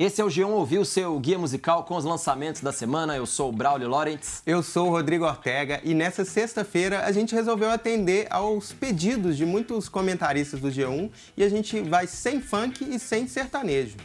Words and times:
Esse 0.00 0.22
é 0.22 0.24
o 0.24 0.28
G1 0.28 0.48
Ouviu, 0.48 0.82
seu 0.82 1.20
guia 1.20 1.38
musical 1.38 1.84
com 1.84 1.94
os 1.94 2.06
lançamentos 2.06 2.62
da 2.62 2.72
semana. 2.72 3.14
Eu 3.14 3.26
sou 3.26 3.50
o 3.50 3.52
Braulio 3.52 3.86
Lawrence. 3.86 4.40
Eu 4.46 4.62
sou 4.62 4.86
o 4.86 4.90
Rodrigo 4.92 5.26
Ortega 5.26 5.78
e 5.84 5.92
nessa 5.92 6.24
sexta-feira 6.24 7.04
a 7.04 7.12
gente 7.12 7.34
resolveu 7.34 7.68
atender 7.68 8.26
aos 8.30 8.72
pedidos 8.72 9.36
de 9.36 9.44
muitos 9.44 9.90
comentaristas 9.90 10.58
do 10.58 10.68
G1 10.68 11.10
e 11.36 11.44
a 11.44 11.50
gente 11.50 11.82
vai 11.82 12.06
sem 12.06 12.40
funk 12.40 12.82
e 12.82 12.98
sem 12.98 13.28
sertanejo. 13.28 13.98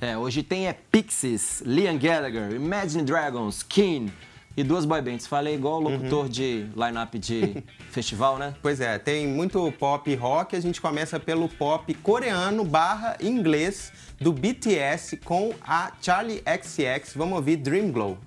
É, 0.00 0.16
hoje 0.16 0.42
tem 0.42 0.68
é 0.68 0.72
Pixies, 0.72 1.60
Liam 1.66 1.98
Gallagher, 1.98 2.52
Imagine 2.52 3.02
Dragons, 3.02 3.62
Keen 3.62 4.10
e 4.56 4.62
duas 4.62 4.84
boy 4.84 5.00
bands. 5.00 5.26
Falei 5.26 5.54
igual 5.54 5.76
o 5.76 5.80
locutor 5.80 6.24
uhum. 6.24 6.28
de 6.28 6.66
line-up 6.76 7.18
de 7.18 7.62
festival, 7.90 8.38
né? 8.38 8.54
Pois 8.62 8.80
é, 8.80 8.98
tem 8.98 9.26
muito 9.26 9.72
pop 9.78 10.10
e 10.10 10.14
rock. 10.14 10.56
A 10.56 10.60
gente 10.60 10.80
começa 10.80 11.18
pelo 11.18 11.48
pop 11.48 11.92
coreano 11.94 12.64
barra 12.64 13.16
inglês 13.20 13.92
do 14.20 14.32
BTS 14.32 15.18
com 15.18 15.52
a 15.66 15.92
Charlie 16.00 16.42
XX. 16.42 17.14
Vamos 17.14 17.36
ouvir 17.36 17.56
Dream 17.56 17.90
Glow. 17.90 18.18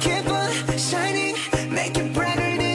Keep 0.00 0.28
on 0.30 0.78
shining, 0.78 1.34
make 1.70 1.98
it 1.98 2.12
brighter 2.12 2.65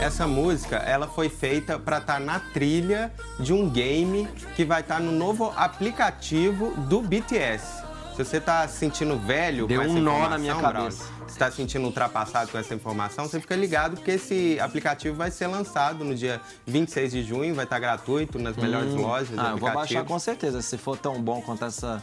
essa 0.00 0.26
música 0.26 0.76
ela 0.76 1.06
foi 1.06 1.28
feita 1.28 1.78
para 1.78 1.98
estar 1.98 2.14
tá 2.14 2.20
na 2.20 2.38
trilha 2.38 3.12
de 3.40 3.52
um 3.52 3.68
game 3.68 4.28
que 4.54 4.64
vai 4.64 4.80
estar 4.80 4.96
tá 4.96 5.00
no 5.00 5.12
novo 5.12 5.52
aplicativo 5.56 6.72
do 6.82 7.00
BTS. 7.00 7.84
Se 8.14 8.24
você 8.24 8.38
está 8.38 8.66
se 8.66 8.78
sentindo 8.78 9.18
velho 9.18 9.66
Deu 9.66 9.78
com 9.78 9.86
essa 9.86 9.94
um 9.94 10.00
nó 10.00 10.28
na 10.28 10.38
minha 10.38 10.54
cabeça. 10.54 11.04
Se 11.26 11.32
está 11.32 11.50
se 11.50 11.56
sentindo 11.56 11.84
ultrapassado 11.84 12.50
com 12.50 12.56
essa 12.56 12.74
informação, 12.74 13.26
você 13.26 13.38
fica 13.40 13.54
ligado 13.54 13.96
porque 13.96 14.12
esse 14.12 14.58
aplicativo 14.60 15.14
vai 15.16 15.30
ser 15.30 15.48
lançado 15.48 16.02
no 16.02 16.14
dia 16.14 16.40
26 16.66 17.12
de 17.12 17.22
junho, 17.22 17.54
vai 17.54 17.64
estar 17.64 17.76
tá 17.76 17.80
gratuito 17.80 18.38
nas 18.38 18.56
melhores 18.56 18.92
hum. 18.92 19.02
lojas. 19.02 19.38
Ah, 19.38 19.50
eu 19.50 19.58
vou 19.58 19.70
baixar 19.70 20.04
com 20.04 20.18
certeza, 20.18 20.62
se 20.62 20.78
for 20.78 20.96
tão 20.96 21.20
bom 21.20 21.42
quanto 21.42 21.64
essa 21.64 22.02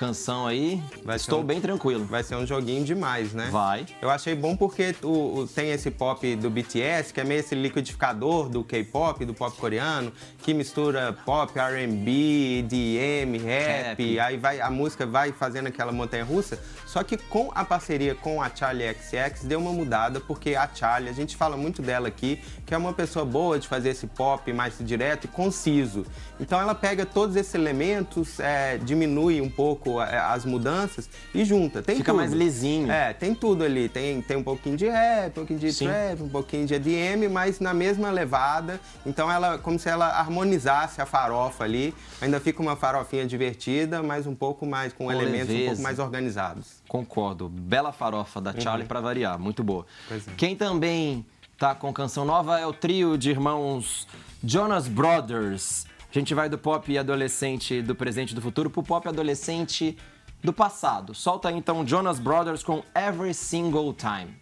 canção 0.00 0.46
aí, 0.46 0.82
vai 1.04 1.16
estou 1.16 1.40
um, 1.40 1.44
bem 1.44 1.60
tranquilo. 1.60 2.06
Vai 2.06 2.22
ser 2.22 2.34
um 2.34 2.46
joguinho 2.46 2.82
demais, 2.82 3.34
né? 3.34 3.50
Vai. 3.52 3.84
Eu 4.00 4.08
achei 4.08 4.34
bom 4.34 4.56
porque 4.56 4.94
o, 5.02 5.40
o, 5.40 5.46
tem 5.46 5.72
esse 5.72 5.90
pop 5.90 6.34
do 6.36 6.48
BTS, 6.48 7.12
que 7.12 7.20
é 7.20 7.24
meio 7.24 7.40
esse 7.40 7.54
liquidificador 7.54 8.48
do 8.48 8.64
K-pop, 8.64 9.22
do 9.26 9.34
pop 9.34 9.54
coreano, 9.58 10.10
que 10.38 10.54
mistura 10.54 11.12
pop, 11.26 11.52
R&B, 11.58 12.64
DM, 12.66 13.36
rap, 13.36 14.18
aí 14.18 14.38
vai, 14.38 14.62
a 14.62 14.70
música 14.70 15.04
vai 15.04 15.32
fazendo 15.32 15.66
aquela 15.66 15.92
montanha 15.92 16.24
russa. 16.24 16.58
Só 16.86 17.02
que 17.02 17.18
com 17.18 17.52
a 17.54 17.62
parceria 17.62 18.14
com 18.14 18.40
a 18.40 18.48
Charlie 18.48 18.94
XX 18.94 19.44
deu 19.44 19.60
uma 19.60 19.72
mudada, 19.72 20.18
porque 20.18 20.54
a 20.54 20.66
Charlie, 20.74 21.10
a 21.10 21.14
gente 21.14 21.36
fala 21.36 21.58
muito 21.58 21.82
dela 21.82 22.08
aqui, 22.08 22.40
que 22.64 22.72
é 22.72 22.78
uma 22.78 22.94
pessoa 22.94 23.26
boa 23.26 23.58
de 23.58 23.68
fazer 23.68 23.90
esse 23.90 24.06
pop 24.06 24.50
mais 24.50 24.78
direto 24.80 25.26
e 25.26 25.28
conciso. 25.28 26.06
Então 26.40 26.58
ela 26.58 26.74
pega 26.74 27.04
todos 27.04 27.36
esses 27.36 27.54
elementos, 27.54 28.40
é, 28.40 28.78
diminui 28.78 29.42
um 29.42 29.50
pouco 29.50 29.89
pouco 29.90 30.02
é, 30.02 30.18
as 30.18 30.44
mudanças 30.44 31.08
e 31.34 31.44
junta. 31.44 31.82
Tem 31.82 31.96
Fica 31.96 32.12
tudo. 32.12 32.20
mais 32.20 32.32
lisinho. 32.32 32.90
É, 32.90 33.12
tem 33.12 33.34
tudo 33.34 33.64
ali. 33.64 33.88
Tem, 33.88 34.22
tem 34.22 34.36
um 34.36 34.42
pouquinho 34.42 34.76
de 34.76 34.88
rap, 34.88 35.28
um 35.28 35.32
pouquinho 35.32 35.58
de 35.58 35.72
Sim. 35.72 35.86
trap, 35.86 36.22
um 36.22 36.28
pouquinho 36.28 36.66
de 36.66 36.74
EDM, 36.74 37.28
mas 37.30 37.60
na 37.60 37.74
mesma 37.74 38.10
levada. 38.10 38.80
Então 39.04 39.30
ela, 39.30 39.58
como 39.58 39.78
se 39.78 39.88
ela 39.88 40.06
harmonizasse 40.06 41.00
a 41.00 41.06
farofa 41.06 41.64
ali. 41.64 41.94
Ainda 42.20 42.38
fica 42.38 42.62
uma 42.62 42.76
farofinha 42.76 43.26
divertida, 43.26 44.02
mas 44.02 44.26
um 44.26 44.34
pouco 44.34 44.64
mais, 44.64 44.92
com, 44.92 45.06
com 45.06 45.12
elementos 45.12 45.48
leveza. 45.48 45.62
um 45.62 45.66
pouco 45.68 45.82
mais 45.82 45.98
organizados. 45.98 46.82
Concordo. 46.88 47.48
Bela 47.48 47.92
farofa 47.92 48.40
da 48.40 48.58
Charlie 48.58 48.82
uhum. 48.82 48.88
para 48.88 49.00
variar, 49.00 49.38
muito 49.38 49.64
boa. 49.64 49.86
É. 50.10 50.18
Quem 50.36 50.54
também 50.54 51.24
tá 51.58 51.74
com 51.74 51.92
canção 51.92 52.24
nova 52.24 52.58
é 52.58 52.66
o 52.66 52.72
trio 52.72 53.18
de 53.18 53.30
irmãos 53.30 54.06
Jonas 54.42 54.88
Brothers. 54.88 55.89
A 56.10 56.18
gente 56.18 56.34
vai 56.34 56.48
do 56.48 56.58
pop 56.58 56.98
adolescente 56.98 57.80
do 57.80 57.94
presente 57.94 58.32
e 58.32 58.34
do 58.34 58.42
futuro 58.42 58.68
pro 58.68 58.82
pop 58.82 59.06
adolescente 59.08 59.96
do 60.42 60.52
passado. 60.52 61.14
Solta 61.14 61.52
então 61.52 61.86
Jonas 61.86 62.18
Brothers 62.18 62.64
com 62.64 62.82
Every 62.94 63.32
Single 63.32 63.94
Time. 63.94 64.34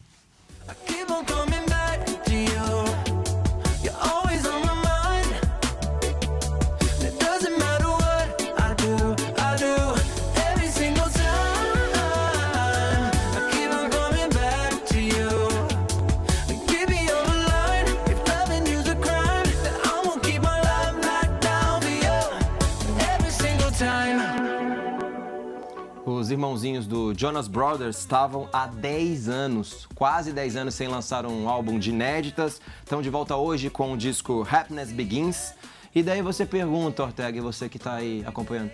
Do 26.88 27.12
Jonas 27.15 27.47
Brothers 27.47 27.99
estavam 27.99 28.49
há 28.50 28.66
10 28.66 29.28
anos, 29.28 29.87
quase 29.94 30.32
10 30.32 30.56
anos 30.56 30.75
sem 30.75 30.88
lançar 30.88 31.26
um 31.26 31.49
álbum 31.49 31.78
de 31.78 31.91
inéditas. 31.91 32.60
Estão 32.82 33.03
de 33.03 33.10
volta 33.10 33.37
hoje 33.37 33.69
com 33.69 33.93
o 33.93 33.97
disco 33.97 34.47
Happiness 34.50 34.91
Begins. 34.91 35.53
E 35.94 36.03
daí 36.03 36.22
você 36.22 36.47
pergunta, 36.47 37.03
Ortega, 37.03 37.37
e 37.37 37.41
você 37.41 37.69
que 37.69 37.76
está 37.76 37.94
aí 37.94 38.25
acompanhando, 38.26 38.71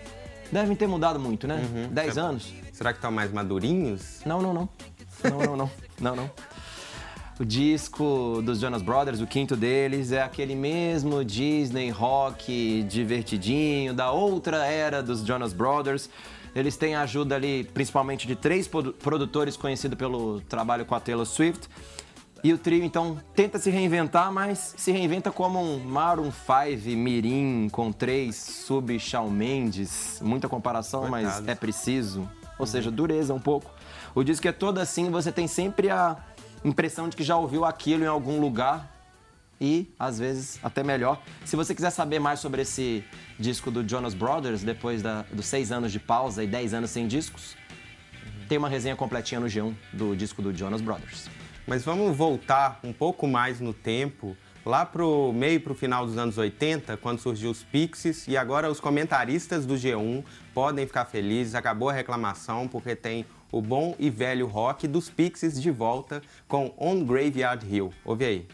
devem 0.51 0.75
ter 0.75 0.87
mudado 0.87 1.19
muito, 1.19 1.45
né? 1.45 1.61
Uhum. 1.73 1.89
10 1.93 2.17
é. 2.17 2.21
anos. 2.21 2.53
Será 2.71 2.93
que 2.93 2.97
estão 2.97 3.11
mais 3.11 3.31
madurinhos? 3.31 4.21
Não, 4.25 4.41
não, 4.41 4.53
não. 4.53 4.69
Não, 5.23 5.39
não, 5.39 5.57
não. 5.57 5.71
não, 5.99 6.15
não. 6.15 6.31
O 7.37 7.43
disco 7.43 8.41
dos 8.45 8.59
Jonas 8.59 8.81
Brothers, 8.81 9.19
o 9.19 9.27
quinto 9.27 9.57
deles, 9.57 10.13
é 10.13 10.21
aquele 10.21 10.55
mesmo 10.55 11.23
Disney 11.25 11.89
rock 11.89 12.83
divertidinho 12.83 13.93
da 13.93 14.09
outra 14.09 14.65
era 14.65 15.03
dos 15.03 15.25
Jonas 15.25 15.51
Brothers. 15.51 16.09
Eles 16.55 16.77
têm 16.77 16.95
a 16.95 17.01
ajuda 17.01 17.35
ali, 17.35 17.65
principalmente 17.65 18.25
de 18.25 18.35
três 18.35 18.65
produtores 18.67 19.57
conhecidos 19.57 19.97
pelo 19.97 20.39
trabalho 20.41 20.85
com 20.85 20.95
a 20.95 20.99
Taylor 21.01 21.25
Swift. 21.25 21.67
E 22.41 22.53
o 22.53 22.57
trio, 22.57 22.83
então, 22.83 23.17
tenta 23.35 23.59
se 23.59 23.69
reinventar, 23.69 24.31
mas 24.31 24.73
se 24.77 24.91
reinventa 24.91 25.31
como 25.31 25.59
um 25.59 25.79
Maroon 25.79 26.31
5 26.31 26.95
Mirim 26.95 27.67
com 27.69 27.91
três 27.91 28.35
sub 28.35 28.97
Shawn 28.97 29.29
Mendes. 29.29 30.19
Muita 30.21 30.47
comparação, 30.47 31.09
mas 31.09 31.45
é 31.45 31.55
preciso. 31.55 32.29
Ou 32.57 32.65
seja, 32.65 32.89
dureza 32.89 33.33
um 33.33 33.39
pouco. 33.39 33.69
O 34.13 34.23
disco 34.23 34.47
é 34.47 34.51
todo 34.51 34.77
assim, 34.77 35.09
você 35.09 35.31
tem 35.31 35.47
sempre 35.47 35.89
a 35.89 36.15
impressão 36.63 37.09
de 37.09 37.17
que 37.17 37.23
já 37.23 37.35
ouviu 37.35 37.65
aquilo 37.65 38.03
em 38.03 38.07
algum 38.07 38.39
lugar 38.39 38.94
e, 39.59 39.93
às 39.97 40.19
vezes, 40.19 40.59
até 40.63 40.83
melhor. 40.83 41.21
Se 41.43 41.55
você 41.55 41.73
quiser 41.73 41.89
saber 41.89 42.19
mais 42.19 42.39
sobre 42.39 42.61
esse 42.61 43.03
disco 43.39 43.71
do 43.71 43.87
Jonas 43.87 44.13
Brothers, 44.13 44.63
depois 44.63 45.01
da, 45.01 45.23
dos 45.31 45.45
seis 45.45 45.71
anos 45.71 45.91
de 45.91 45.99
pausa 45.99 46.43
e 46.43 46.47
dez 46.47 46.73
anos 46.73 46.89
sem 46.89 47.07
discos, 47.07 47.55
uhum. 48.13 48.47
tem 48.47 48.57
uma 48.57 48.69
resenha 48.69 48.95
completinha 48.95 49.39
no 49.39 49.47
G1 49.47 49.73
do 49.93 50.15
disco 50.15 50.41
do 50.41 50.53
Jonas 50.53 50.81
Brothers. 50.81 51.29
Mas 51.67 51.83
vamos 51.83 52.15
voltar 52.15 52.79
um 52.83 52.93
pouco 52.93 53.27
mais 53.27 53.59
no 53.59 53.73
tempo, 53.73 54.37
lá 54.65 54.85
pro 54.85 55.33
meio 55.33 55.59
para 55.59 55.71
o 55.71 55.75
final 55.75 56.05
dos 56.05 56.17
anos 56.17 56.37
80, 56.37 56.97
quando 56.97 57.19
surgiu 57.19 57.49
os 57.49 57.63
Pixies, 57.63 58.27
e 58.27 58.37
agora 58.37 58.69
os 58.69 58.79
comentaristas 58.79 59.65
do 59.65 59.75
G1 59.75 60.23
podem 60.53 60.85
ficar 60.85 61.05
felizes, 61.05 61.55
acabou 61.55 61.89
a 61.89 61.93
reclamação, 61.93 62.67
porque 62.67 62.95
tem 62.95 63.25
o 63.51 63.61
bom 63.61 63.95
e 63.97 64.09
velho 64.09 64.47
rock 64.47 64.87
dos 64.87 65.09
Pixies 65.09 65.61
de 65.61 65.71
volta 65.71 66.21
com 66.47 66.73
On 66.77 67.03
Graveyard 67.03 67.65
Hill. 67.65 67.93
Ouve 68.03 68.25
aí. 68.25 68.47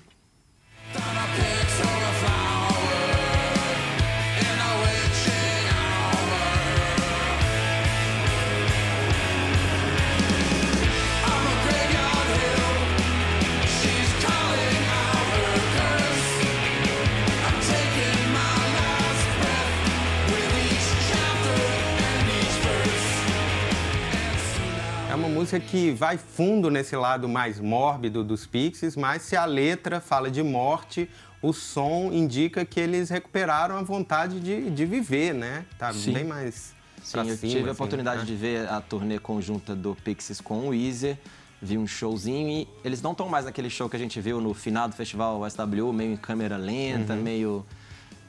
Música 25.51 25.59
que 25.59 25.91
vai 25.91 26.17
fundo 26.17 26.69
nesse 26.69 26.95
lado 26.95 27.27
mais 27.27 27.59
mórbido 27.59 28.23
dos 28.23 28.45
Pixies, 28.45 28.95
mas 28.95 29.23
se 29.23 29.35
a 29.35 29.43
letra 29.43 29.99
fala 29.99 30.31
de 30.31 30.41
morte, 30.41 31.09
o 31.41 31.51
som 31.51 32.09
indica 32.13 32.63
que 32.63 32.79
eles 32.79 33.09
recuperaram 33.09 33.75
a 33.75 33.81
vontade 33.81 34.39
de, 34.39 34.69
de 34.69 34.85
viver, 34.85 35.33
né? 35.33 35.65
Tá 35.77 35.91
Sim. 35.91 36.13
bem 36.13 36.23
mais. 36.23 36.73
Sim, 37.03 37.17
eu 37.17 37.25
cima, 37.35 37.35
tive 37.35 37.57
a 37.57 37.61
assim, 37.63 37.71
oportunidade 37.71 38.19
né? 38.19 38.25
de 38.25 38.35
ver 38.35 38.69
a 38.69 38.79
turnê 38.79 39.17
conjunta 39.17 39.75
do 39.75 39.95
Pixies 39.95 40.39
com 40.39 40.67
o 40.67 40.69
Weezer, 40.69 41.17
vi 41.61 41.77
um 41.77 41.87
showzinho 41.87 42.49
e 42.49 42.67
eles 42.85 43.01
não 43.01 43.11
estão 43.11 43.27
mais 43.27 43.45
naquele 43.45 43.69
show 43.69 43.89
que 43.89 43.95
a 43.95 43.99
gente 43.99 44.21
viu 44.21 44.39
no 44.39 44.53
final 44.53 44.87
do 44.87 44.95
festival 44.95 45.41
SW, 45.49 45.91
meio 45.91 46.13
em 46.13 46.17
câmera 46.17 46.57
lenta, 46.57 47.13
uhum. 47.13 47.21
meio 47.21 47.65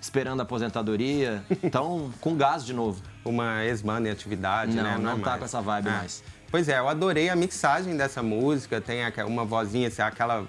esperando 0.02 0.40
a 0.40 0.42
aposentadoria, 0.42 1.42
estão 1.62 2.12
com 2.20 2.36
gás 2.36 2.66
de 2.66 2.74
novo. 2.74 3.00
Uma 3.24 3.64
ex-banda 3.64 4.08
em 4.08 4.12
atividade, 4.12 4.74
não, 4.76 4.82
né? 4.82 4.94
Não, 4.96 5.02
não 5.02 5.12
é 5.12 5.20
tá 5.20 5.30
mais. 5.30 5.38
com 5.38 5.44
essa 5.44 5.60
vibe 5.62 5.88
É. 5.88 5.92
mais. 5.92 6.22
Pois 6.50 6.68
é, 6.68 6.78
eu 6.78 6.88
adorei 6.88 7.30
a 7.30 7.36
mixagem 7.36 7.96
dessa 7.96 8.22
música. 8.22 8.80
Tem 8.80 9.00
uma 9.26 9.44
vozinha, 9.44 9.88
assim, 9.88 10.02
aquela 10.02 10.44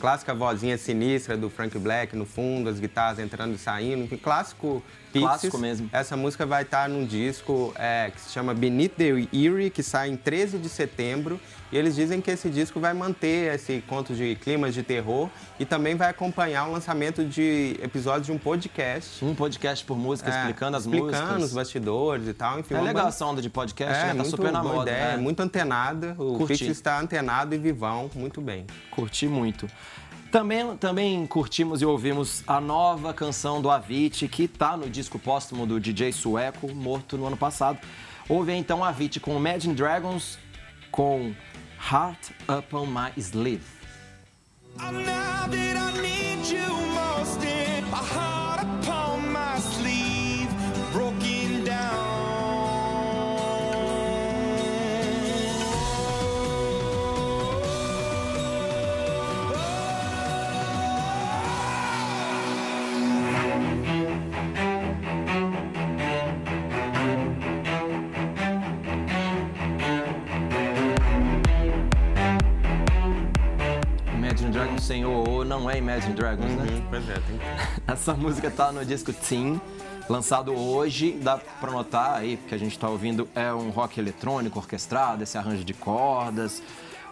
clássica 0.00 0.34
vozinha 0.34 0.76
sinistra 0.76 1.36
do 1.36 1.48
Frank 1.48 1.78
Black 1.78 2.16
no 2.16 2.24
fundo, 2.26 2.68
as 2.68 2.80
guitarras 2.80 3.18
entrando 3.18 3.54
e 3.54 3.58
saindo. 3.58 4.02
Enfim, 4.04 4.16
clássico 4.16 4.82
Pixies. 5.14 5.22
Clássico 5.28 5.58
mesmo. 5.58 5.88
Essa 5.92 6.16
música 6.16 6.44
vai 6.44 6.62
estar 6.62 6.88
num 6.88 7.04
disco 7.06 7.72
é, 7.76 8.10
que 8.14 8.20
se 8.20 8.30
chama 8.32 8.52
Beneath 8.52 8.92
the 8.96 9.26
Eerie, 9.32 9.70
que 9.70 9.82
sai 9.82 10.10
em 10.10 10.16
13 10.16 10.58
de 10.58 10.68
setembro. 10.68 11.40
E 11.72 11.76
eles 11.76 11.96
dizem 11.96 12.20
que 12.20 12.30
esse 12.30 12.48
disco 12.50 12.78
vai 12.78 12.94
manter 12.94 13.52
esse 13.52 13.82
conto 13.88 14.14
de 14.14 14.36
climas 14.36 14.74
de 14.74 14.84
terror 14.84 15.28
e 15.58 15.64
também 15.64 15.96
vai 15.96 16.08
acompanhar 16.08 16.68
o 16.68 16.72
lançamento 16.72 17.24
de 17.24 17.76
episódios 17.82 18.26
de 18.26 18.32
um 18.32 18.38
podcast. 18.38 19.24
Um 19.24 19.34
podcast 19.34 19.84
por 19.84 19.96
música, 19.96 20.30
É, 20.30 20.38
explicando 20.40 20.76
as 20.76 20.84
explicando 20.84 21.10
músicas. 21.24 21.42
os 21.44 21.52
bastidores 21.52 22.28
e 22.28 22.32
tal. 22.34 22.60
Enfim, 22.60 22.74
É 22.74 22.78
legal 22.78 22.94
banda- 22.94 23.08
essa 23.08 23.26
onda 23.26 23.42
de 23.42 23.50
podcast, 23.50 23.92
é, 23.92 24.02
né? 24.02 24.08
Tá 24.08 24.14
muito 24.14 24.30
super 24.30 24.52
na 24.52 24.62
boa 24.62 24.74
moda. 24.76 24.90
ideia, 24.92 25.08
né? 25.12 25.16
muito 25.16 25.40
antenada. 25.40 26.14
O 26.16 26.36
Curti. 26.38 26.58
Pix 26.58 26.70
está 26.70 27.00
antenado 27.00 27.54
e 27.56 27.58
vivão, 27.58 28.08
muito 28.14 28.40
bem. 28.40 28.66
Curti 28.92 29.26
muito. 29.26 29.68
Também, 30.34 30.76
também 30.78 31.26
curtimos 31.28 31.80
e 31.80 31.86
ouvimos 31.86 32.42
a 32.44 32.60
nova 32.60 33.14
canção 33.14 33.62
do 33.62 33.70
Avicii, 33.70 34.26
que 34.26 34.48
tá 34.48 34.76
no 34.76 34.90
disco 34.90 35.16
póstumo 35.16 35.64
do 35.64 35.78
DJ 35.78 36.10
Sueco, 36.10 36.74
morto 36.74 37.16
no 37.16 37.24
ano 37.24 37.36
passado. 37.36 37.78
Ouve 38.28 38.50
aí, 38.50 38.58
então 38.58 38.82
Avicii 38.82 39.20
com 39.20 39.36
Imagine 39.36 39.76
Dragons, 39.76 40.36
com 40.90 41.32
Heart 41.88 42.32
Upon 42.48 42.84
My 42.84 43.12
Sleeve. 43.16 43.62
Não 75.58 75.70
é 75.70 75.78
Imagine 75.78 76.14
Dragons, 76.14 76.50
né? 76.50 76.66
Pois 76.90 77.08
é, 77.08 77.14
tem 77.14 77.38
Essa 77.86 78.12
música 78.14 78.50
tá 78.50 78.72
no 78.72 78.84
disco 78.84 79.12
Teen, 79.12 79.60
lançado 80.08 80.52
hoje. 80.52 81.12
Dá 81.12 81.38
pra 81.38 81.70
notar 81.70 82.16
aí, 82.16 82.36
porque 82.36 82.56
a 82.56 82.58
gente 82.58 82.76
tá 82.76 82.88
ouvindo, 82.88 83.28
é 83.36 83.52
um 83.52 83.70
rock 83.70 84.00
eletrônico 84.00 84.58
orquestrado, 84.58 85.22
esse 85.22 85.38
arranjo 85.38 85.64
de 85.64 85.72
cordas, 85.72 86.60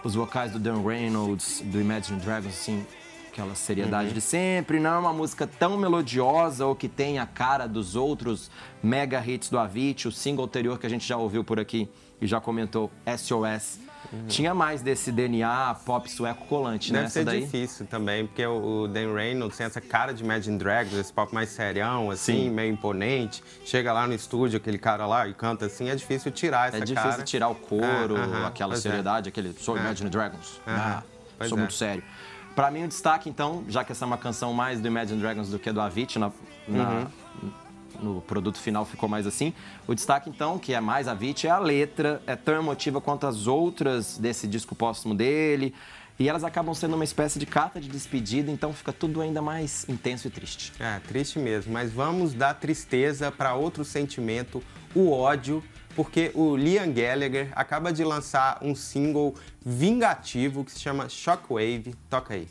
os 0.02 0.16
vocais 0.16 0.50
do 0.50 0.58
Dan 0.58 0.82
Reynolds, 0.82 1.62
do 1.64 1.80
Imagine 1.80 2.18
Dragons, 2.18 2.52
assim, 2.52 2.84
aquela 3.30 3.54
seriedade 3.54 4.12
de 4.12 4.20
sempre. 4.20 4.80
Não 4.80 4.94
é 4.94 4.98
uma 4.98 5.12
música 5.12 5.46
tão 5.46 5.76
melodiosa 5.76 6.66
ou 6.66 6.74
que 6.74 6.88
tem 6.88 7.20
a 7.20 7.26
cara 7.26 7.68
dos 7.68 7.94
outros 7.94 8.50
mega 8.82 9.24
hits 9.24 9.50
do 9.50 9.58
Avicii. 9.58 10.08
O 10.08 10.12
single 10.12 10.44
anterior 10.46 10.80
que 10.80 10.86
a 10.86 10.90
gente 10.90 11.06
já 11.06 11.16
ouviu 11.16 11.44
por 11.44 11.60
aqui 11.60 11.88
e 12.22 12.26
já 12.26 12.40
comentou, 12.40 12.90
SOS. 13.18 13.80
Tinha 14.28 14.52
mais 14.54 14.82
desse 14.82 15.10
DNA 15.10 15.74
pop 15.86 16.10
sueco 16.10 16.44
colante, 16.46 16.92
né? 16.92 17.00
Deve 17.00 17.10
ser 17.12 17.24
daí. 17.24 17.40
difícil 17.44 17.86
também, 17.86 18.26
porque 18.26 18.44
o 18.44 18.86
Dan 18.86 19.14
Reynolds 19.14 19.56
tem 19.56 19.64
essa 19.66 19.80
cara 19.80 20.12
de 20.12 20.22
Imagine 20.22 20.58
Dragons, 20.58 20.92
esse 20.94 21.12
pop 21.12 21.32
mais 21.34 21.48
serião, 21.48 22.10
assim, 22.10 22.44
Sim. 22.44 22.50
meio 22.50 22.72
imponente. 22.72 23.42
Chega 23.64 23.92
lá 23.92 24.06
no 24.06 24.12
estúdio, 24.12 24.58
aquele 24.58 24.76
cara 24.78 25.06
lá, 25.06 25.26
e 25.28 25.32
canta 25.34 25.66
assim, 25.66 25.88
é 25.88 25.94
difícil 25.94 26.30
tirar 26.30 26.68
essa 26.68 26.78
É 26.78 26.80
difícil 26.80 27.10
cara. 27.10 27.22
tirar 27.22 27.48
o 27.48 27.54
couro, 27.54 28.16
É, 28.16 28.20
aham, 28.20 28.46
aquela 28.46 28.74
é. 28.74 28.76
seriedade, 28.76 29.28
aquele 29.30 29.52
sou 29.54 29.76
Imagine 29.78 30.10
Dragons. 30.10 30.60
Ah, 30.66 31.02
sou 31.48 31.56
é. 31.56 31.60
muito 31.60 31.74
sério. 31.74 32.02
Pra 32.54 32.70
mim, 32.70 32.84
o 32.84 32.88
destaque, 32.88 33.30
então, 33.30 33.64
já 33.68 33.82
que 33.82 33.92
essa 33.92 34.04
é 34.04 34.06
uma 34.06 34.18
canção 34.18 34.52
mais 34.52 34.78
do 34.78 34.86
Imagine 34.86 35.20
Dragons 35.20 35.48
do 35.48 35.58
que 35.58 35.72
do 35.72 35.80
Avicii, 35.80 36.20
na, 36.20 36.30
na- 36.68 36.84
Uhum. 36.90 37.50
No 38.02 38.20
produto 38.20 38.58
final 38.58 38.84
ficou 38.84 39.08
mais 39.08 39.26
assim. 39.26 39.52
O 39.86 39.94
destaque, 39.94 40.28
então, 40.28 40.58
que 40.58 40.74
é 40.74 40.80
mais 40.80 41.08
Avicii, 41.08 41.48
é 41.48 41.50
a 41.50 41.58
letra, 41.58 42.22
é 42.26 42.36
tão 42.36 42.54
emotiva 42.54 43.00
quanto 43.00 43.26
as 43.26 43.46
outras 43.46 44.18
desse 44.18 44.46
disco 44.46 44.74
póstumo 44.74 45.14
dele. 45.14 45.74
E 46.18 46.28
elas 46.28 46.44
acabam 46.44 46.74
sendo 46.74 46.94
uma 46.94 47.04
espécie 47.04 47.38
de 47.38 47.46
carta 47.46 47.80
de 47.80 47.88
despedida, 47.88 48.50
então 48.50 48.72
fica 48.72 48.92
tudo 48.92 49.20
ainda 49.20 49.40
mais 49.40 49.88
intenso 49.88 50.28
e 50.28 50.30
triste. 50.30 50.72
É, 50.78 51.00
triste 51.00 51.38
mesmo. 51.38 51.72
Mas 51.72 51.90
vamos 51.92 52.34
da 52.34 52.52
tristeza 52.52 53.32
para 53.32 53.54
outro 53.54 53.84
sentimento, 53.84 54.62
o 54.94 55.10
ódio, 55.10 55.64
porque 55.96 56.30
o 56.34 56.56
Liam 56.56 56.92
Gallagher 56.92 57.50
acaba 57.56 57.92
de 57.92 58.04
lançar 58.04 58.58
um 58.62 58.74
single 58.74 59.34
vingativo 59.64 60.64
que 60.64 60.72
se 60.72 60.80
chama 60.80 61.08
Shockwave. 61.08 61.94
Toca 62.08 62.34
aí. 62.34 62.46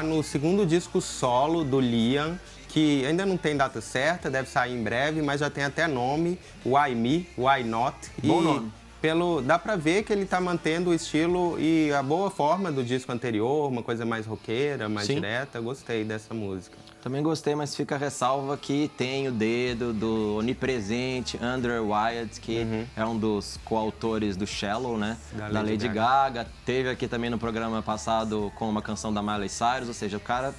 Estar 0.00 0.02
no 0.02 0.22
segundo 0.22 0.64
disco 0.66 1.00
solo 1.00 1.62
do 1.64 1.78
Liam, 1.78 2.38
que 2.68 3.04
ainda 3.04 3.26
não 3.26 3.36
tem 3.36 3.56
data 3.56 3.80
certa, 3.80 4.30
deve 4.30 4.48
sair 4.48 4.74
em 4.74 4.82
breve, 4.82 5.20
mas 5.22 5.40
já 5.40 5.50
tem 5.50 5.64
até 5.64 5.86
nome, 5.86 6.38
Why 6.64 6.94
Me, 6.94 7.28
Why 7.36 7.64
Not. 7.64 7.96
Bom 8.22 8.40
e 8.40 8.44
nome. 8.44 8.72
Pelo, 9.00 9.40
dá 9.40 9.58
pra 9.58 9.76
ver 9.76 10.02
que 10.04 10.12
ele 10.12 10.26
tá 10.26 10.40
mantendo 10.40 10.90
o 10.90 10.94
estilo 10.94 11.58
e 11.58 11.90
a 11.92 12.02
boa 12.02 12.30
forma 12.30 12.70
do 12.70 12.84
disco 12.84 13.10
anterior, 13.10 13.68
uma 13.68 13.82
coisa 13.82 14.04
mais 14.04 14.26
roqueira, 14.26 14.90
mais 14.90 15.06
Sim. 15.06 15.14
direta. 15.14 15.58
Gostei 15.58 16.04
dessa 16.04 16.34
música. 16.34 16.76
Também 17.02 17.22
gostei, 17.22 17.54
mas 17.54 17.74
fica 17.74 17.94
a 17.94 17.98
ressalva 17.98 18.56
que 18.56 18.90
tem 18.96 19.26
o 19.26 19.32
dedo 19.32 19.92
do 19.92 20.36
onipresente 20.36 21.38
Andrew 21.42 21.88
Wyatt, 21.88 22.40
que 22.40 22.66
é 22.94 23.04
um 23.04 23.16
dos 23.16 23.58
coautores 23.64 24.36
do 24.36 24.46
Shallow, 24.46 24.98
né? 24.98 25.16
Uhum. 25.32 25.38
Da 25.38 25.48
Da, 25.48 25.60
Lady 25.60 25.70
Lady, 25.70 25.88
Gaga. 25.88 26.46
Teve 26.64 26.90
aqui 26.90 27.08
também 27.08 27.30
no 27.30 27.38
programa 27.38 27.82
passado 27.82 28.52
com 28.56 28.68
uma 28.68 28.82
canção 28.82 29.12
da 29.12 29.22
Miley 29.22 29.48
Cyrus, 29.48 29.88
ou 29.88 29.94
seja, 29.94 30.16
o 30.16 30.20
cara 30.20 30.54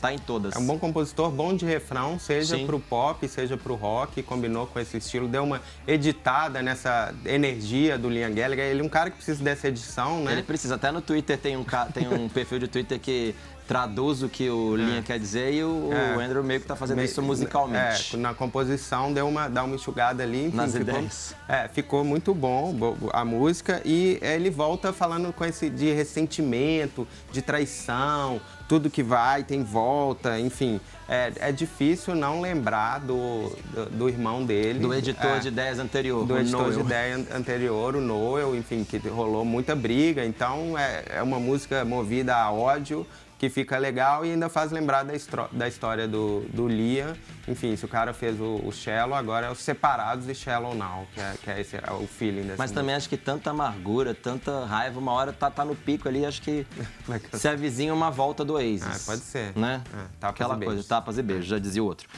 tá 0.00 0.12
em 0.12 0.18
todas. 0.18 0.56
É 0.56 0.58
um 0.58 0.66
bom 0.66 0.78
compositor, 0.78 1.30
bom 1.30 1.54
de 1.54 1.66
refrão, 1.66 2.18
seja 2.18 2.56
Sim. 2.56 2.66
pro 2.66 2.80
pop, 2.80 3.26
seja 3.28 3.56
pro 3.56 3.74
rock, 3.74 4.22
combinou 4.22 4.66
com 4.66 4.80
esse 4.80 4.96
estilo, 4.96 5.28
deu 5.28 5.44
uma 5.44 5.60
editada 5.86 6.62
nessa 6.62 7.14
energia 7.24 7.98
do 7.98 8.08
Liam 8.08 8.32
Gallagher. 8.32 8.64
Ele 8.64 8.80
é 8.80 8.84
um 8.84 8.88
cara 8.88 9.10
que 9.10 9.16
precisa 9.16 9.42
dessa 9.42 9.68
edição, 9.68 10.24
né? 10.24 10.32
Ele 10.32 10.42
precisa, 10.42 10.76
até 10.76 10.90
no 10.90 11.02
Twitter 11.02 11.38
tem 11.38 11.56
um, 11.56 11.64
tem 11.92 12.08
um 12.08 12.28
perfil 12.30 12.58
de 12.58 12.68
Twitter 12.68 12.98
que 12.98 13.34
traduz 13.66 14.22
o 14.22 14.28
que 14.28 14.50
o 14.50 14.76
Liam 14.76 15.02
quer 15.02 15.18
dizer 15.18 15.52
e 15.54 15.62
o, 15.64 15.90
É. 15.92 16.16
o 16.16 16.20
Andrew 16.20 16.42
meio 16.44 16.60
que 16.60 16.66
tá 16.66 16.76
fazendo 16.76 16.98
Me- 16.98 17.04
isso 17.04 17.22
musicalmente. 17.22 18.16
É, 18.16 18.18
na 18.18 18.34
composição 18.34 19.12
deu 19.12 19.26
uma, 19.28 19.48
dá 19.48 19.62
uma 19.64 19.74
enxugada 19.76 20.22
ali. 20.22 20.46
enfim, 20.46 20.56
Nas 20.56 20.72
ficou, 20.72 20.88
ideias. 20.94 21.34
É, 21.48 21.68
ficou 21.68 22.04
muito 22.04 22.34
bom 22.34 22.72
bo- 22.72 22.96
a 23.12 23.24
música 23.24 23.80
e 23.84 24.18
ele 24.20 24.50
volta 24.50 24.92
falando 24.92 25.32
com 25.32 25.44
esse 25.44 25.70
de 25.70 25.90
ressentimento, 25.92 27.06
de 27.30 27.40
traição, 27.42 28.40
tudo 28.68 28.88
que 28.90 29.02
vai 29.02 29.42
tem 29.44 29.62
volta, 29.62 30.38
enfim. 30.40 30.80
É, 31.08 31.32
é 31.40 31.52
difícil 31.52 32.14
não 32.14 32.40
lembrar 32.40 33.00
do, 33.00 33.50
do, 33.74 33.86
do 33.90 34.08
irmão 34.08 34.44
dele. 34.46 34.78
Do 34.78 34.94
editor 34.94 35.36
É, 35.36 35.38
de 35.40 35.48
ideias 35.48 35.78
anterior, 35.78 36.24
do 36.24 36.38
editor 36.38 36.64
de 36.70 36.76
Noel. 36.76 36.86
ideia 36.86 37.16
an- 37.16 37.26
anterior, 37.36 37.96
o 37.96 38.00
Noel, 38.00 38.56
enfim, 38.56 38.82
que 38.84 38.96
rolou 39.08 39.44
muita 39.44 39.74
briga. 39.76 40.24
Então 40.24 40.76
é, 40.78 41.04
é 41.16 41.22
uma 41.22 41.38
música 41.38 41.84
movida 41.84 42.34
a 42.36 42.50
ódio 42.50 43.06
que 43.42 43.50
fica 43.50 43.76
legal 43.76 44.24
e 44.24 44.30
ainda 44.30 44.48
faz 44.48 44.70
lembrar 44.70 45.02
da, 45.02 45.12
da 45.50 45.66
história 45.66 46.06
do, 46.06 46.46
do 46.54 46.68
Liam. 46.68 47.12
Enfim, 47.48 47.74
se 47.74 47.84
o 47.84 47.88
cara 47.88 48.14
fez 48.14 48.40
o, 48.40 48.60
o 48.64 48.70
Shallow, 48.70 49.16
agora 49.16 49.48
é 49.48 49.50
os 49.50 49.58
separados 49.58 50.26
de 50.26 50.32
Shallow 50.32 50.76
Now, 50.76 51.08
que 51.12 51.20
é, 51.20 51.34
que 51.42 51.50
é 51.50 51.60
esse 51.60 51.76
é 51.76 51.92
o 51.92 52.06
feeling 52.06 52.42
dessa 52.42 52.54
Mas 52.56 52.70
também 52.70 52.94
acho 52.94 53.08
que 53.08 53.16
tanta 53.16 53.50
amargura, 53.50 54.14
tanta 54.14 54.64
raiva, 54.64 55.00
uma 55.00 55.10
hora 55.10 55.32
tá, 55.32 55.50
tá 55.50 55.64
no 55.64 55.74
pico 55.74 56.08
ali, 56.08 56.24
acho 56.24 56.40
que 56.40 56.64
cansar. 57.04 57.40
se 57.40 57.48
avizinha 57.48 57.92
uma 57.92 58.12
volta 58.12 58.44
do 58.44 58.52
Oasis. 58.52 58.84
Ah, 58.84 59.10
pode 59.10 59.22
ser. 59.22 59.58
Né? 59.58 59.82
É, 59.92 59.96
tapas 60.20 60.40
Aquela 60.40 60.62
e 60.62 60.64
coisa, 60.64 60.84
tapas 60.84 61.18
e 61.18 61.22
beijos, 61.22 61.46
já 61.46 61.58
dizia 61.58 61.82
o 61.82 61.86
outro. 61.86 62.08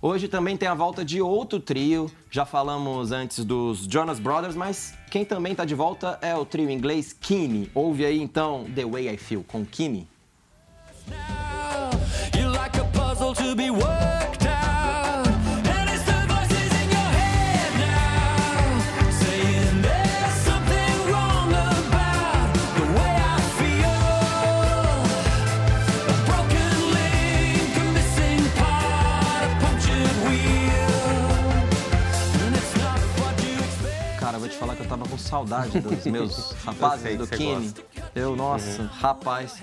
Hoje 0.00 0.28
também 0.28 0.56
tem 0.56 0.68
a 0.68 0.74
volta 0.74 1.04
de 1.04 1.20
outro 1.20 1.58
trio, 1.58 2.08
já 2.30 2.46
falamos 2.46 3.10
antes 3.10 3.44
dos 3.44 3.80
Jonas 3.80 4.20
Brothers, 4.20 4.54
mas 4.54 4.94
quem 5.10 5.24
também 5.24 5.56
tá 5.56 5.64
de 5.64 5.74
volta 5.74 6.20
é 6.22 6.36
o 6.36 6.44
trio 6.44 6.70
inglês 6.70 7.12
Kini. 7.12 7.68
Ouve 7.74 8.06
aí 8.06 8.22
então 8.22 8.64
The 8.76 8.84
Way 8.84 9.14
I 9.14 9.16
Feel 9.16 9.42
com 9.42 9.66
Kini. 9.66 10.06
Saudade 35.28 35.78
dos 35.80 36.04
meus 36.06 36.52
rapazes 36.64 37.02
sei 37.02 37.16
do 37.16 37.26
Kine. 37.26 37.74
Eu, 38.14 38.34
nossa, 38.34 38.84
rapaz. 38.84 39.62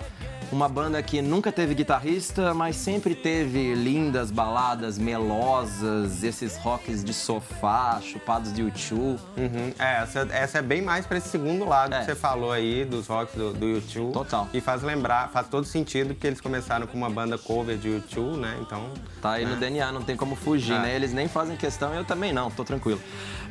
Uma 0.51 0.69
banda 0.69 1.01
que 1.01 1.21
nunca 1.21 1.51
teve 1.51 1.73
guitarrista, 1.73 2.53
mas 2.53 2.75
sempre 2.75 3.13
teve 3.15 3.73
lindas 3.73 4.31
baladas 4.31 4.97
melosas, 4.97 6.23
esses 6.23 6.55
rocks 6.57 7.03
de 7.03 7.13
sofá, 7.13 7.99
chupados 8.01 8.53
de 8.53 8.61
YouTube. 8.61 9.19
Uhum. 9.35 9.73
É, 9.77 10.03
essa, 10.03 10.19
essa 10.31 10.57
é 10.59 10.61
bem 10.61 10.81
mais 10.81 11.05
pra 11.05 11.17
esse 11.17 11.29
segundo 11.29 11.65
lado 11.65 11.93
É. 11.95 11.99
que 11.99 12.05
você 12.05 12.15
falou 12.15 12.51
aí, 12.51 12.85
dos 12.85 13.07
rocks 13.07 13.35
do, 13.35 13.53
do 13.53 13.65
YouTube. 13.67 14.13
Total. 14.13 14.47
E 14.53 14.61
faz 14.61 14.81
lembrar, 14.83 15.29
faz 15.29 15.47
todo 15.47 15.65
sentido, 15.65 16.13
porque 16.13 16.27
eles 16.27 16.39
começaram 16.39 16.85
com 16.87 16.95
uma 16.97 17.09
banda 17.09 17.37
cover 17.37 17.75
de 17.77 17.89
YouTube, 17.89 18.37
né? 18.37 18.57
Então. 18.61 18.91
Tá 19.21 19.31
aí 19.33 19.45
no 19.45 19.55
DNA, 19.55 19.91
não 19.91 20.03
tem 20.03 20.15
como 20.15 20.35
fugir, 20.35 20.73
É. 20.75 20.79
né? 20.79 20.95
Eles 20.95 21.11
nem 21.11 21.27
fazem 21.27 21.57
questão, 21.57 21.93
eu 21.93 22.05
também 22.05 22.31
não, 22.31 22.49
tô 22.51 22.63
tranquilo. 22.63 23.01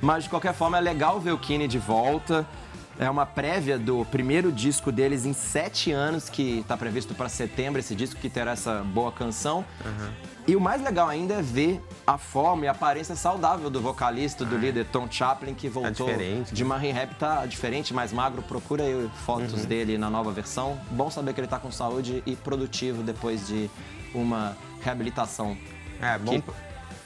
Mas 0.01 0.25
de 0.25 0.31
qualquer 0.31 0.55
forma 0.55 0.79
é 0.79 0.81
legal 0.81 1.19
ver 1.21 1.33
o 1.33 1.39
Kine 1.39 1.67
de 1.67 1.79
volta. 1.79 2.47
É 2.99 3.11
uma 3.11 3.27
prévia 3.27 3.77
do 3.79 4.05
primeiro 4.05 4.53
disco 4.53 4.93
deles 4.93 5.25
em 5.27 5.33
sete 5.33 5.91
anos, 5.91 6.29
que 6.29 6.65
tá 6.69 6.77
previsto 6.77 7.13
para 7.15 7.29
setembro, 7.29 7.81
esse 7.81 7.95
disco 7.95 8.21
que 8.21 8.31
terá 8.31 8.53
essa 8.53 8.83
boa 8.85 9.11
canção. 9.11 9.65
E 10.47 10.55
o 10.55 10.61
mais 10.61 10.83
legal 10.83 11.09
ainda 11.09 11.35
é 11.35 11.43
ver 11.43 11.81
a 12.07 12.19
forma 12.19 12.67
e 12.67 12.69
a 12.69 12.71
aparência 12.73 13.17
saudável 13.17 13.69
do 13.71 13.81
vocalista, 13.81 14.45
do 14.45 14.57
líder 14.57 14.85
Tom 14.93 15.09
Chaplin, 15.11 15.55
que 15.55 15.69
voltou 15.69 16.07
diferente, 16.07 16.49
né? 16.51 16.53
de 16.53 16.65
Marin 16.65 16.91
Rap, 16.93 17.15
tá 17.15 17.47
diferente, 17.47 17.93
mais 17.95 18.13
magro. 18.13 18.43
Procura 18.43 18.85
aí 18.85 19.11
fotos 19.25 19.63
Uhum. 19.63 19.67
dele 19.67 19.97
na 19.99 20.11
nova 20.11 20.31
versão. 20.31 20.79
Bom 20.91 21.11
saber 21.11 21.33
que 21.33 21.41
ele 21.41 21.49
tá 21.49 21.59
com 21.59 21.73
saúde 21.73 22.23
e 22.27 22.37
produtivo 22.37 23.03
depois 23.03 23.47
de 23.49 23.71
uma 24.15 24.55
reabilitação. 24.83 25.57
É, 26.01 26.19
bom, 26.19 26.33
Que 26.41 26.45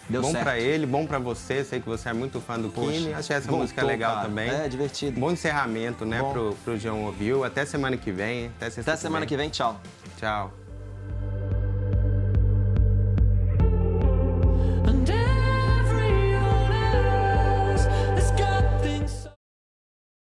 deu 0.09 0.23
bom 0.23 0.31
certo. 0.31 0.43
pra 0.45 0.59
ele, 0.59 0.87
bom 0.87 1.07
pra 1.07 1.19
você. 1.19 1.65
Sei 1.65 1.81
que 1.81 1.89
você 1.89 2.09
é 2.09 2.13
muito 2.13 2.41
fã 2.41 2.59
do 2.59 2.69
Poxa, 2.69 2.91
Kine. 2.93 3.15
Achei 3.15 3.37
essa 3.37 3.47
voltou, 3.47 3.63
música 3.63 3.85
legal 3.85 4.15
cara. 4.17 4.29
também. 4.29 4.51
É, 4.51 4.69
divertido. 4.69 5.19
Bom 5.19 5.31
encerramento, 5.31 6.05
né, 6.05 6.21
Bom. 6.21 6.33
pro, 6.33 6.57
pro 6.65 6.79
João 6.79 7.05
ouviu. 7.05 7.45
Até 7.45 7.65
semana 7.65 7.97
que 7.97 8.11
vem. 8.11 8.51
Até, 8.61 8.81
Até 8.81 8.97
semana 8.97 9.27
que 9.27 9.37
vem, 9.37 9.49
tchau. 9.51 9.81
Tchau. 10.19 10.53